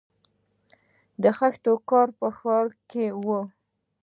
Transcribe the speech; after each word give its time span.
د 1.23 1.23
خښتو 1.37 1.73
کارول 1.89 2.11
په 2.19 2.27
ښارونو 2.37 2.79
کې 2.89 3.05
وو 3.25 3.41